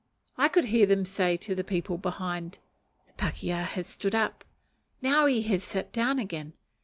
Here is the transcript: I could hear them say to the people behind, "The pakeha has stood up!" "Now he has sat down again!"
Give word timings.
I 0.35 0.47
could 0.47 0.65
hear 0.65 0.87
them 0.87 1.05
say 1.05 1.37
to 1.37 1.53
the 1.53 1.63
people 1.63 1.99
behind, 1.99 2.57
"The 3.05 3.13
pakeha 3.13 3.65
has 3.65 3.85
stood 3.85 4.15
up!" 4.15 4.43
"Now 4.99 5.27
he 5.27 5.43
has 5.43 5.63
sat 5.63 5.93
down 5.93 6.17
again!" 6.17 6.53